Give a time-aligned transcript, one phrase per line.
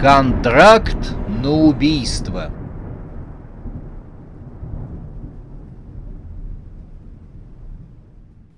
[0.00, 2.50] Контракт на убийство.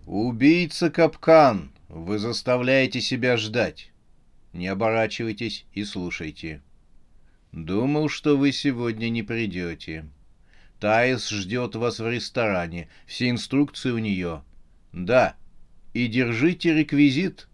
[0.07, 1.73] Убийца капкан.
[1.89, 3.91] Вы заставляете себя ждать.
[4.53, 6.63] Не оборачивайтесь и слушайте.
[7.51, 10.05] Думал, что вы сегодня не придете.
[10.79, 12.89] Таис ждет вас в ресторане.
[13.05, 14.45] Все инструкции у нее.
[14.93, 15.35] Да.
[15.93, 17.49] И держите реквизит.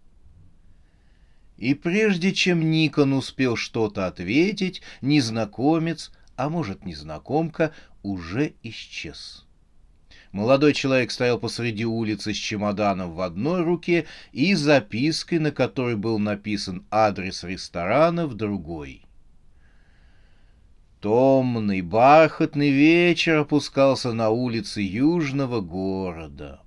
[1.59, 9.45] И прежде чем Никон успел что-то ответить, незнакомец, а может незнакомка, уже исчез.
[10.31, 16.17] Молодой человек стоял посреди улицы с чемоданом в одной руке и запиской, на которой был
[16.17, 19.03] написан адрес ресторана в другой.
[21.01, 26.61] Томный, бархатный вечер опускался на улицы южного города.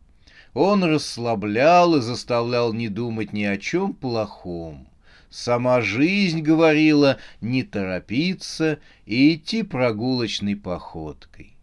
[0.54, 4.86] Он расслаблял и заставлял не думать ни о чем плохом.
[5.30, 11.56] Сама жизнь говорила не торопиться и идти прогулочной походкой.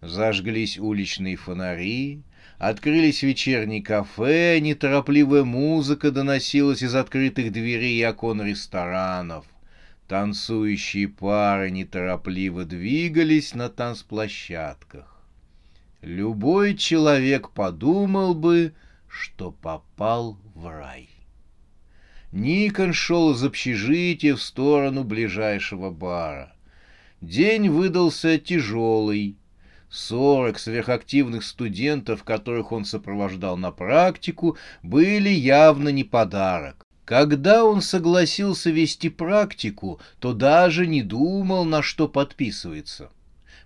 [0.00, 2.22] Зажглись уличные фонари,
[2.58, 9.46] открылись вечерние кафе, неторопливая музыка доносилась из открытых дверей и окон ресторанов.
[10.08, 15.13] Танцующие пары неторопливо двигались на танцплощадках
[16.04, 18.74] любой человек подумал бы,
[19.08, 21.08] что попал в рай.
[22.32, 26.54] Никон шел из общежития в сторону ближайшего бара.
[27.20, 29.36] День выдался тяжелый.
[29.88, 36.84] Сорок сверхактивных студентов, которых он сопровождал на практику, были явно не подарок.
[37.04, 43.10] Когда он согласился вести практику, то даже не думал, на что подписывается.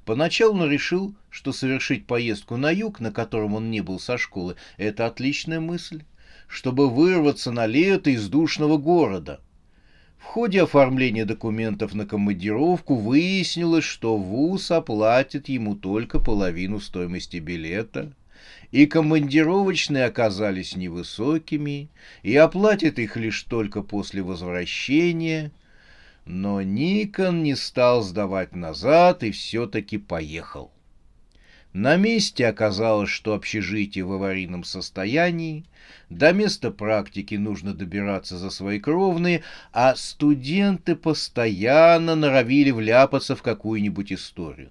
[0.08, 4.56] Поначалу он решил, что совершить поездку на юг, на котором он не был со школы,
[4.78, 6.02] это отличная мысль,
[6.46, 9.38] чтобы вырваться на лето из душного города.
[10.16, 18.10] В ходе оформления документов на командировку выяснилось, что ВУЗ оплатит ему только половину стоимости билета,
[18.72, 21.90] и командировочные оказались невысокими,
[22.22, 25.52] и оплатит их лишь только после возвращения–
[26.28, 30.70] но Никон не стал сдавать назад и все-таки поехал.
[31.72, 35.64] На месте оказалось, что общежитие в аварийном состоянии,
[36.10, 44.12] до места практики нужно добираться за свои кровные, а студенты постоянно норовили вляпаться в какую-нибудь
[44.12, 44.70] историю.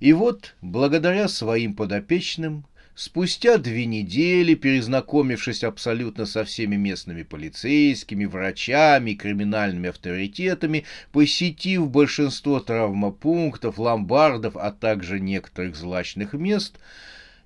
[0.00, 2.66] И вот, благодаря своим подопечным,
[3.00, 13.78] Спустя две недели, перезнакомившись абсолютно со всеми местными полицейскими, врачами, криминальными авторитетами, посетив большинство травмопунктов,
[13.78, 16.80] ломбардов, а также некоторых злачных мест,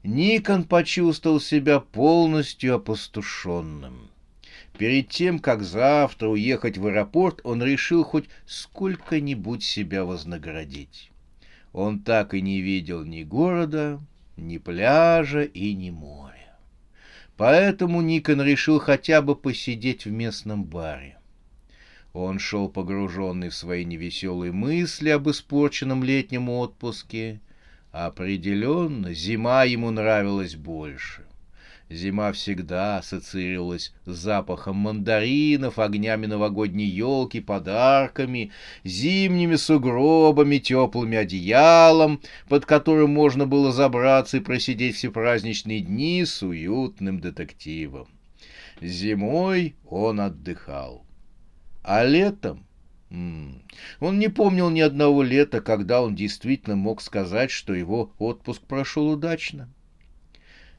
[0.03, 4.09] Никон почувствовал себя полностью опустошенным.
[4.79, 11.11] Перед тем, как завтра уехать в аэропорт, он решил хоть сколько-нибудь себя вознаградить.
[11.75, 14.01] Он так и не видел ни города,
[14.37, 16.57] ни пляжа и ни моря.
[17.37, 21.19] Поэтому Никон решил хотя бы посидеть в местном баре.
[22.13, 27.41] Он шел погруженный в свои невеселые мысли об испорченном летнем отпуске.
[27.91, 31.25] Определенно, зима ему нравилась больше.
[31.93, 38.51] Зима всегда ассоциировалась с запахом мандаринов, огнями новогодней елки, подарками,
[38.83, 46.43] зимними сугробами, теплыми одеялом, под которым можно было забраться и просидеть все праздничные дни с
[46.43, 48.09] уютным детективом.
[48.81, 51.05] Зимой он отдыхал.
[51.83, 52.67] А летом...
[54.01, 59.09] Он не помнил ни одного лета, когда он действительно мог сказать, что его отпуск прошел
[59.11, 59.69] удачно.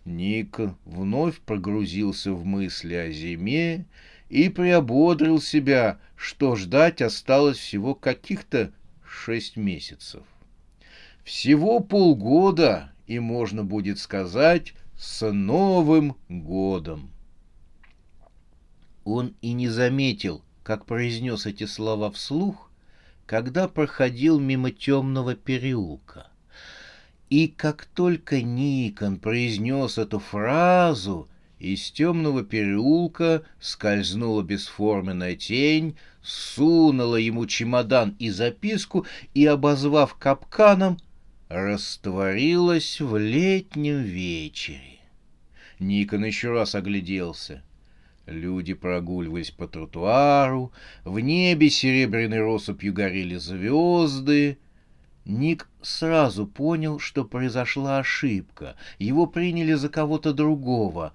[0.05, 3.85] Ник вновь погрузился в мысли о зиме
[4.29, 8.73] и приободрил себя, что ждать осталось всего каких-то
[9.05, 10.23] шесть месяцев.
[11.23, 17.11] Всего полгода, и можно будет сказать, с Новым годом.
[19.05, 22.71] Он и не заметил, как произнес эти слова вслух,
[23.25, 26.27] когда проходил мимо темного переулка.
[27.33, 31.27] И как только Никон произнес эту фразу,
[31.57, 40.99] Из темного переулка скользнула бесформенная тень, сунула ему чемодан и записку и, обозвав капканом,
[41.49, 44.99] растворилась в летнем вечере.
[45.79, 47.63] Никон еще раз огляделся.
[48.27, 50.71] Люди прогуливались по тротуару,
[51.03, 54.59] в небе серебряной россыпью горели звезды.
[55.25, 58.75] Ник сразу понял, что произошла ошибка.
[58.99, 61.13] Его приняли за кого-то другого.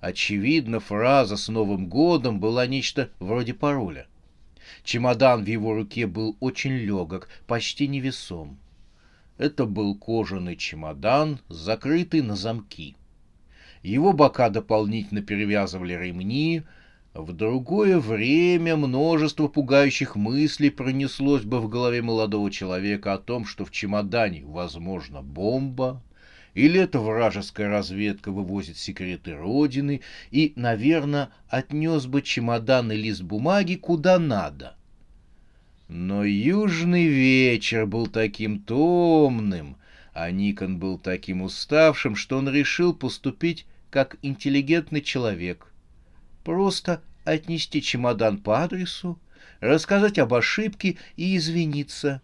[0.00, 4.06] Очевидно, фраза «С Новым годом» была нечто вроде пароля.
[4.84, 8.58] Чемодан в его руке был очень легок, почти невесом.
[9.38, 12.96] Это был кожаный чемодан, закрытый на замки.
[13.82, 16.62] Его бока дополнительно перевязывали ремни.
[17.18, 23.64] В другое время множество пугающих мыслей пронеслось бы в голове молодого человека о том, что
[23.64, 26.02] в чемодане, возможно, бомба,
[26.52, 33.76] или эта вражеская разведка вывозит секреты Родины и, наверное, отнес бы чемодан и лист бумаги
[33.76, 34.76] куда надо.
[35.88, 39.78] Но южный вечер был таким томным,
[40.12, 45.65] а Никон был таким уставшим, что он решил поступить как интеллигентный человек.
[46.46, 49.18] Просто отнести чемодан по адресу,
[49.58, 52.22] рассказать об ошибке и извиниться.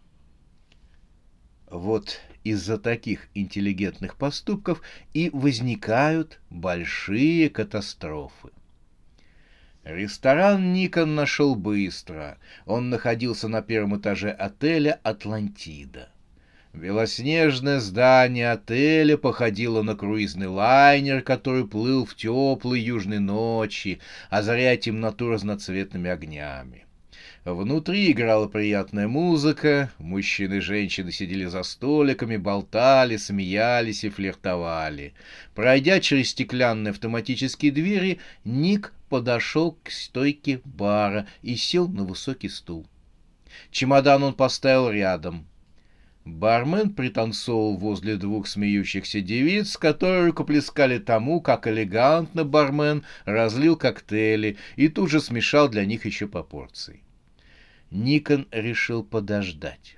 [1.69, 4.81] Вот из-за таких интеллигентных поступков
[5.13, 8.51] и возникают большие катастрофы.
[9.83, 12.39] Ресторан Никон нашел быстро.
[12.65, 16.12] Он находился на первом этаже отеля «Атлантида».
[16.75, 25.29] Белоснежное здание отеля походило на круизный лайнер, который плыл в теплой южной ночи, озаряя темноту
[25.29, 26.87] разноцветными огнями.
[27.45, 35.13] Внутри играла приятная музыка, мужчины и женщины сидели за столиками, болтали, смеялись и флиртовали.
[35.55, 42.87] Пройдя через стеклянные автоматические двери, Ник подошел к стойке бара и сел на высокий стул.
[43.71, 45.47] Чемодан он поставил рядом.
[46.25, 54.89] Бармен пританцовал возле двух смеющихся девиц, которые рукоплескали тому, как элегантно бармен разлил коктейли и
[54.89, 57.03] тут же смешал для них еще по порции.
[57.91, 59.97] Никон решил подождать.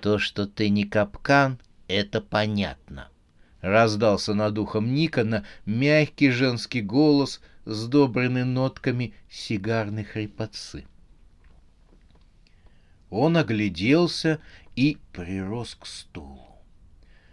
[0.00, 3.08] «То, что ты не капкан, это понятно»,—
[3.60, 10.84] раздался над ухом Никона мягкий женский голос, сдобренный нотками сигарной хрипотцы.
[13.12, 14.40] Он огляделся
[14.74, 16.40] и прирос к стулу.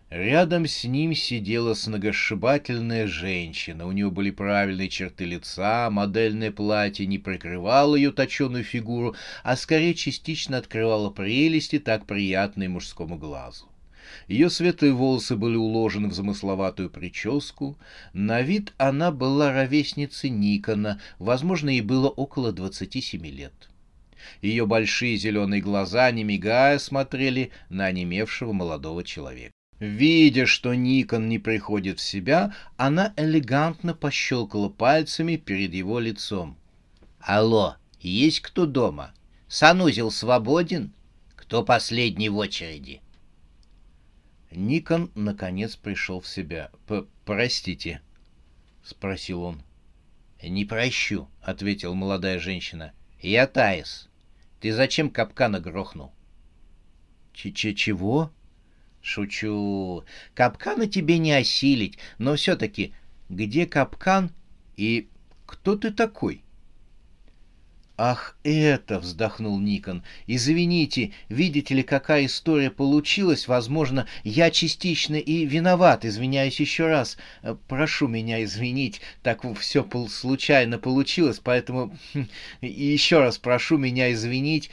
[0.09, 3.87] Рядом с ним сидела сногосшибательная женщина.
[3.87, 9.93] У нее были правильные черты лица, модельное платье не прикрывало ее точеную фигуру, а скорее
[9.93, 13.63] частично открывало прелести, так приятные мужскому глазу.
[14.27, 17.77] Ее светлые волосы были уложены в замысловатую прическу.
[18.11, 23.69] На вид она была ровесницей Никона, возможно, ей было около 27 лет.
[24.41, 29.53] Ее большие зеленые глаза, не мигая, смотрели на онемевшего молодого человека.
[29.79, 36.57] Видя, что Никон не приходит в себя, она элегантно пощелкала пальцами перед его лицом.
[37.21, 39.13] «Алло, есть кто дома?
[39.47, 40.93] Санузел свободен?
[41.35, 43.01] Кто последний в очереди?»
[44.51, 46.71] Никон, наконец, пришел в себя.
[47.23, 48.01] «Простите»,—
[48.83, 49.61] спросил он.
[50.41, 52.93] «Не прощу»,— ответила молодая женщина.
[53.21, 54.08] «Я Таис.
[54.59, 56.11] Ты зачем капкана грохнул?»
[57.33, 58.31] «Ч-ч-чего?»
[59.01, 60.03] Шучу.
[60.33, 62.93] Капкана тебе не осилить, но все-таки
[63.29, 64.31] где капкан
[64.75, 65.09] и
[65.45, 66.43] кто ты такой?
[68.01, 70.03] «Ах, это!»— вздохнул Никон.
[70.25, 73.49] «Извините, видите ли, какая история получилась?
[73.49, 76.05] Возможно, я частично и виноват.
[76.05, 77.17] Извиняюсь еще раз.
[77.67, 79.01] Прошу меня извинить.
[79.21, 82.27] Так все случайно получилось, поэтому хм,
[82.61, 84.71] еще раз прошу меня извинить».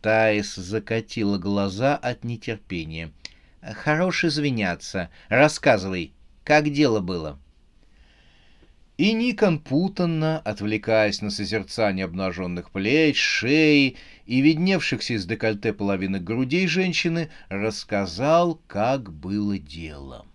[0.00, 3.12] Таис закатила глаза от нетерпения.—
[3.74, 5.10] Хорош извиняться.
[5.28, 7.38] Рассказывай, как дело было?»
[8.96, 13.96] И Никон путанно, отвлекаясь на созерцание обнаженных плеч, шеи
[14.26, 20.26] и видневшихся из декольте половины грудей женщины, рассказал, как было дело.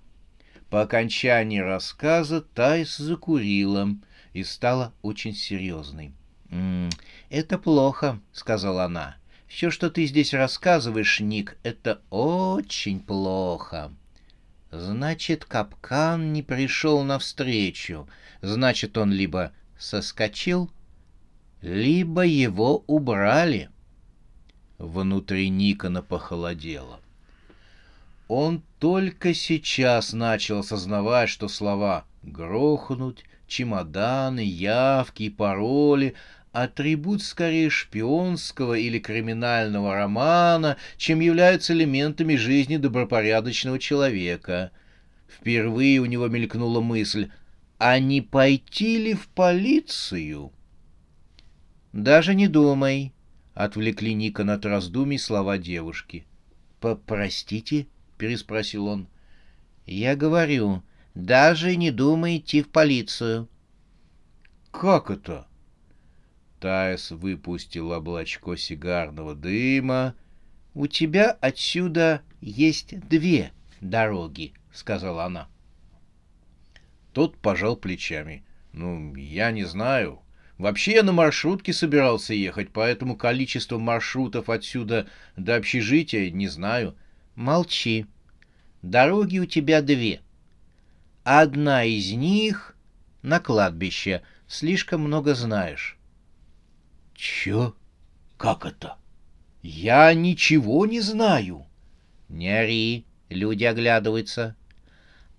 [0.69, 3.89] По окончании рассказа Тайс закурила
[4.33, 6.11] и стала очень серьезной.
[7.29, 9.19] «Это плохо»,— сказала она.
[9.49, 13.91] Все, что ты здесь рассказываешь, Ник, это очень плохо.
[14.71, 18.07] Значит, капкан не пришел навстречу.
[18.41, 20.69] Значит, он либо соскочил,
[21.61, 23.69] либо его убрали.
[24.77, 26.99] Внутри Никона похолодело.
[28.27, 36.13] Он только сейчас начал осознавать, что слова Грохнуть, чемоданы, явки и пароли—
[36.51, 44.71] атрибут скорее шпионского или криминального романа, чем являются элементами жизни добропорядочного человека.
[45.27, 47.31] Впервые у него мелькнула мысль,
[47.77, 50.51] а не пойти ли в полицию?
[51.93, 53.13] «Даже не думай»,—
[53.53, 56.25] отвлекли Никон от раздумий слова девушки.
[56.79, 57.87] «Попростите?»—
[58.17, 59.07] переспросил он.
[59.87, 60.83] «Я говорю,
[61.15, 63.47] даже не думай идти в полицию».
[64.71, 65.48] «Как это?»
[66.59, 70.15] Тайс выпустил облачко сигарного дыма.
[70.73, 73.51] «У тебя отсюда есть две
[73.81, 75.47] дороги»,— сказала она.
[77.13, 78.43] Тот пожал плечами.
[78.73, 80.21] «Ну, я не знаю.
[80.57, 86.95] Вообще я на маршрутке собирался ехать, поэтому количество маршрутов отсюда до общежития не знаю».
[87.35, 88.05] «Молчи.
[88.81, 90.19] Дороги у тебя две.
[91.23, 92.75] Одна из них
[93.21, 94.23] на кладбище.
[94.47, 95.98] Слишком много знаешь».
[97.19, 97.75] «Чё?
[98.37, 98.97] Как это?
[99.61, 101.65] Я ничего не знаю».
[102.29, 104.55] «Не ори, люди оглядываются»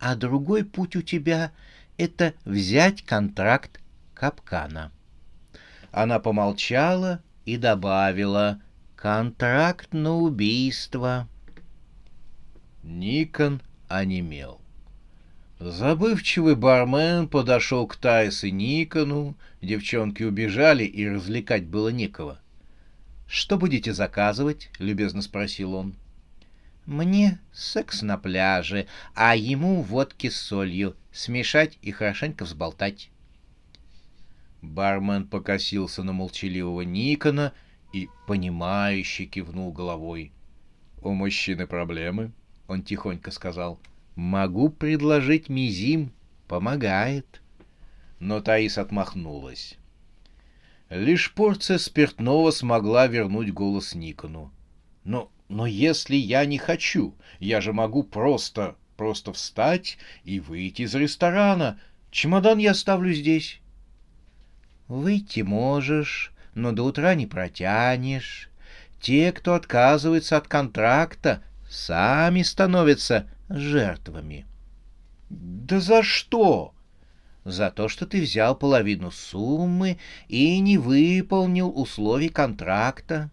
[0.01, 1.53] а другой путь у тебя—
[1.99, 3.81] это взять контракт
[4.15, 4.91] капкана.
[5.93, 8.61] Она помолчала и добавила
[8.97, 11.29] «контракт на убийство».
[12.83, 14.61] Никон онемел.
[15.61, 22.41] Забывчивый бармен подошел к Тайс и Никону, девчонки убежали, и развлекать было некого.
[23.29, 25.95] «Что будете заказывать?»— любезно спросил он.
[26.87, 30.97] Мне секс на пляже, а ему водки с солью.
[31.13, 33.11] Смешать и хорошенько взболтать.
[34.63, 37.53] Бармен покосился на молчаливого Никона
[37.93, 40.33] и, понимающе кивнул головой.
[41.03, 42.33] «У мужчины проблемы?»—
[42.67, 43.79] он тихонько сказал.
[44.15, 46.13] «Могу предложить мизим.
[46.49, 47.41] Помогает».
[48.19, 49.77] Но Таис отмахнулась.
[50.89, 54.53] Лишь порция спиртного смогла вернуть голос Никону.
[55.05, 60.95] «Но но если я не хочу, я же могу просто, просто встать и выйти из
[60.95, 61.81] ресторана.
[62.13, 63.61] Чемодан я оставлю здесь.
[64.87, 68.49] Выйти можешь, но до утра не протянешь.
[69.01, 74.47] Те, кто отказывается от контракта, сами становятся жертвами.
[75.29, 76.73] Да за что?
[77.45, 83.31] За то, что ты взял половину суммы и не выполнил условий контракта.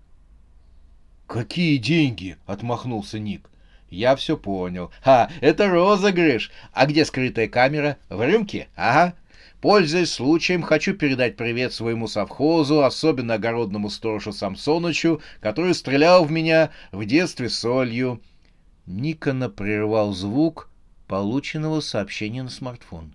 [1.28, 3.50] «Какие деньги?»— отмахнулся Ник.
[3.90, 4.92] «Я все понял.
[5.04, 6.52] А, это розыгрыш.
[6.72, 7.98] А где скрытая камера?
[8.10, 8.70] В рюмке?
[8.76, 9.14] Ага.
[9.60, 16.72] Пользуясь случаем, хочу передать привет своему совхозу, особенно огородному сторожу Самсонычу, который стрелял в меня
[16.92, 18.22] в детстве солью».
[18.88, 20.70] Никона прервал звук
[21.08, 23.14] полученного сообщения на смартфон.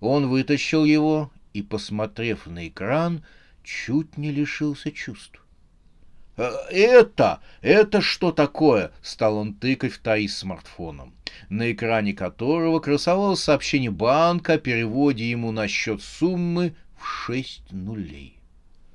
[0.00, 3.22] Он вытащил его и, посмотрев на экран,
[3.62, 5.44] чуть не лишился чувств.
[6.38, 7.40] «Э, «Это?
[7.60, 11.12] Это что такое?»— стал он тыкать в Таис смартфоном,
[11.50, 18.38] на экране которого красовалось сообщение банка о переводе ему на счет суммы в шесть нулей.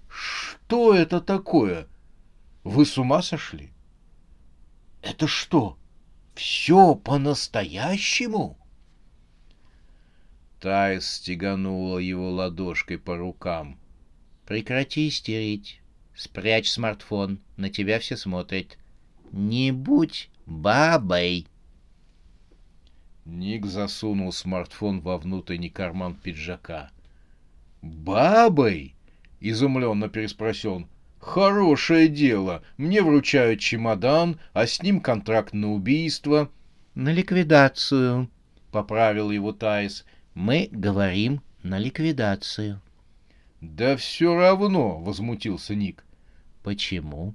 [0.09, 1.87] «Что это такое?
[2.63, 3.69] Вы с ума сошли?»
[5.01, 5.77] «Это что,
[6.35, 8.57] все по-настоящему?»
[10.59, 13.77] Тайс стеганула его ладошкой по рукам.
[14.45, 15.81] «Прекрати истерить.
[16.15, 18.77] Спрячь смартфон, на тебя все смотрят.
[19.31, 21.47] Не будь бабой.
[23.25, 26.91] Ник засунул смартфон во внутренний карман пиджака.
[27.81, 28.95] «Бабой?»—
[29.39, 30.87] изумленно переспросил он.
[31.23, 32.63] «Хорошее дело.
[32.75, 36.51] Мне вручают чемодан, а с ним контракт на убийство».
[36.95, 38.29] «На ликвидацию»,—
[38.71, 40.05] поправил его Тайс.
[40.33, 42.81] «Мы говорим на ликвидацию».
[43.61, 46.03] «Да все равно»,— возмутился Ник.
[46.61, 47.33] «Почему?»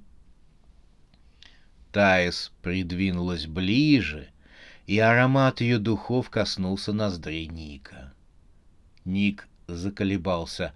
[1.91, 4.29] Таис придвинулась ближе,
[4.85, 8.13] и аромат ее духов коснулся ноздрей Ника.
[9.03, 10.73] Ник заколебался.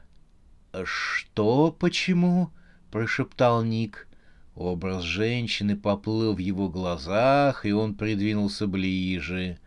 [0.84, 1.72] «Что?
[1.72, 2.50] Почему?»—
[2.94, 4.08] прошептал Ник.
[4.54, 9.58] Образ женщины поплыл в его глазах, и он придвинулся ближе.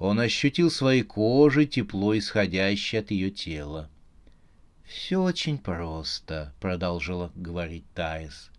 [0.00, 3.88] Он ощутил своей кожей тепло, исходящее от ее тела.
[4.84, 8.50] «Все очень просто»,— продолжила говорить Таис.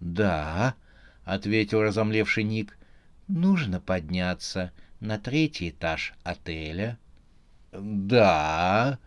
[0.00, 0.74] «Да»,—
[1.24, 2.76] ответил разомлевший Ник,—
[3.26, 4.70] «нужно подняться
[5.00, 6.98] на третий этаж отеля».
[7.72, 8.98] «Да»,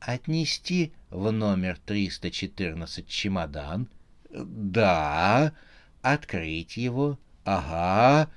[0.00, 3.88] отнести в номер 314 чемодан.
[4.44, 5.52] Да.
[6.02, 7.18] Открыть его.
[7.44, 8.30] Ага.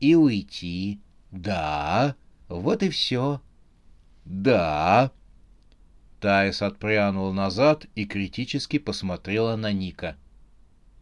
[0.00, 1.00] И уйти.
[1.30, 2.16] Да.
[2.48, 3.40] Вот и все.
[4.24, 5.10] «Да».
[6.20, 10.16] Таис отпрянула назад и критически посмотрела на Ника.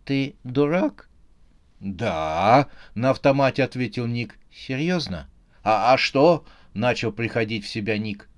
[0.05, 1.09] «Ты дурак?»
[1.79, 4.39] «Да»,— на автомате ответил Ник.
[4.51, 5.29] «Серьезно?»
[5.63, 6.45] «А, а что?»—
[6.75, 8.29] начал приходить в себя Ник.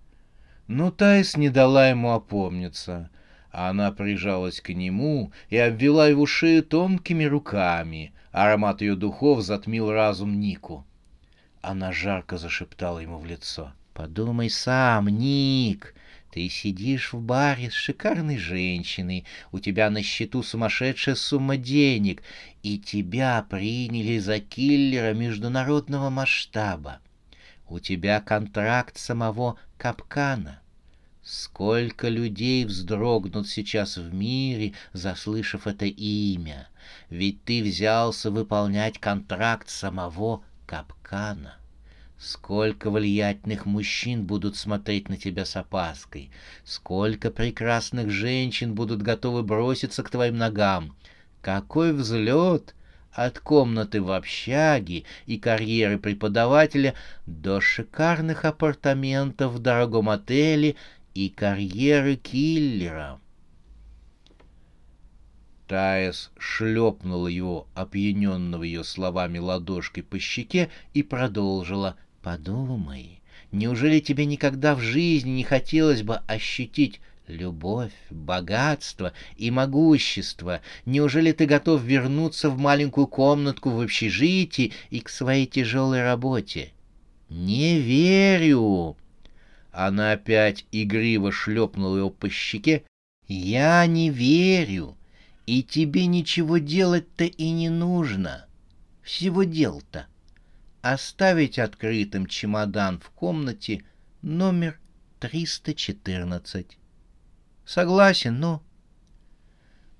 [0.66, 3.11] Но Таис не дала ему опомниться.
[3.56, 8.12] Она прижалась к нему и обвела его шею тонкими руками.
[8.32, 10.84] Аромат ее духов затмил разум Нику.
[11.62, 13.73] Она жарко зашептала ему в лицо.
[13.92, 15.94] «Подумай сам, Ник,
[16.32, 22.25] ты сидишь в баре с шикарной женщиной, у тебя на счету сумасшедшая сумма денег,
[22.64, 26.99] и тебя приняли за киллера международного масштаба.
[27.68, 30.58] У тебя контракт самого капкана.
[31.24, 36.68] Сколько людей вздрогнут сейчас в мире, заслышав это имя,
[37.08, 41.56] ведь ты взялся выполнять контракт самого капкана.
[42.18, 46.30] Сколько влиятельных мужчин будут смотреть на тебя с опаской,
[46.62, 50.94] сколько прекрасных женщин будут готовы броситься к твоим ногам.
[51.40, 52.74] Какой взлет
[53.12, 56.94] от комнаты в общаге и карьеры преподавателя
[57.26, 60.76] до шикарных апартаментов в дорогом отеле
[61.14, 63.21] и карьеры киллера.
[65.68, 71.97] Таис шлепнула его, опьяненного ее словами ладошкой по щеке, и продолжила.
[72.23, 73.21] «Подумай,
[73.52, 80.61] неужели тебе никогда в жизни не хотелось бы ощутить любовь, богатство и могущество?
[80.85, 86.73] Неужели ты готов вернуться в маленькую комнатку в общежитии и к своей тяжелой работе?
[87.30, 88.97] Не верю.
[89.74, 92.84] Она опять игриво шлепнула его по щеке.
[93.26, 94.96] Я не верю.
[95.46, 98.46] И тебе ничего делать-то и не нужно.
[99.02, 100.06] Всего дел-то.
[100.80, 103.82] Оставить открытым чемодан в комнате
[104.22, 104.78] номер
[105.18, 106.78] 314.
[107.66, 108.62] Согласен, но...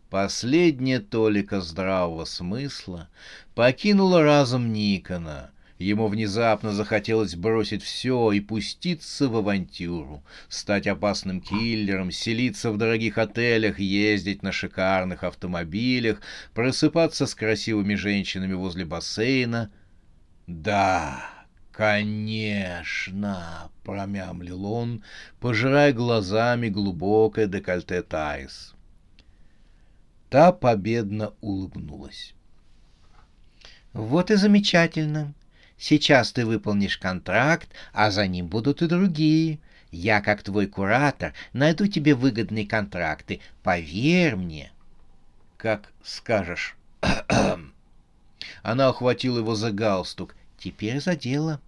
[0.09, 3.09] Последняя толика здравого смысла
[3.57, 5.51] покинула разум Никона.
[5.79, 13.19] Ему внезапно захотелось бросить все и пуститься в авантюру, стать опасным киллером, селиться в дорогих
[13.19, 16.21] отелях, ездить на шикарных автомобилях,
[16.55, 19.73] просыпаться с красивыми женщинами возле бассейна.
[20.47, 21.35] Да,
[21.77, 25.03] «Конечно!»— промямлил он,
[25.41, 28.75] пожирая глазами глубокое декольте Таис.
[30.31, 32.33] Та победно улыбнулась.
[33.93, 35.35] «Вот и замечательно.
[35.79, 39.59] Сейчас ты выполнишь контракт, а за ним будут и другие.
[39.91, 43.41] Я, как твой куратор, найду тебе выгодные контракты.
[43.63, 44.73] Поверь мне».
[45.57, 46.77] «Как скажешь».
[48.63, 50.35] Она охватила его за галстук.
[50.59, 51.61] Теперь за дело.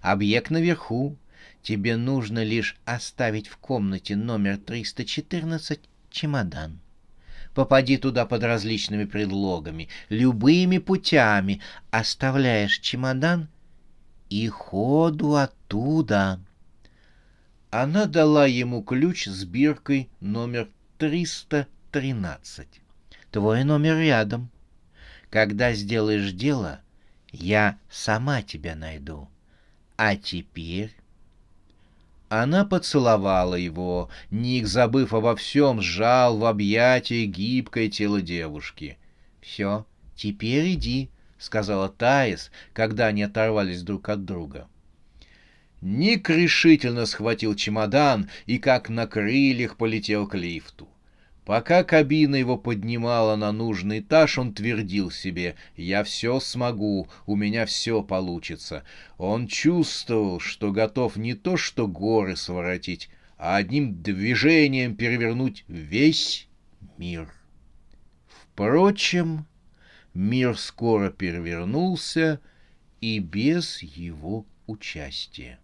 [0.00, 1.16] Объект наверху.
[1.62, 6.81] Тебе нужно лишь оставить в комнате номер 314 чемодан.
[7.54, 11.60] Попади туда под различными предлогами, любыми путями.
[11.90, 13.48] Оставляешь чемодан
[14.30, 16.40] и ходу оттуда.
[17.70, 22.68] Она дала ему ключ с биркой номер 313.
[23.30, 24.50] Твой номер рядом.
[25.28, 26.80] Когда сделаешь дело,
[27.32, 29.28] я сама тебя найду.
[29.96, 30.94] А теперь...
[32.34, 38.96] Она поцеловала его, Ник, забыв обо всем, сжал в объятия гибкое тело девушки.
[39.42, 39.84] «Все,
[40.16, 44.66] теперь иди»,— сказала Таис, когда они оторвались друг от друга.
[45.82, 50.88] Ник решительно схватил чемодан и, как на крыльях, полетел к лифту.
[51.44, 57.66] Пока кабина его поднимала на нужный этаж, он твердил себе «Я все смогу, у меня
[57.66, 58.84] все получится».
[59.18, 66.46] Он чувствовал, что готов не то что горы своротить, а одним движением перевернуть весь
[66.96, 67.28] мир.
[68.28, 69.46] Впрочем,
[70.14, 72.40] мир скоро перевернулся
[73.00, 75.58] и без его участия.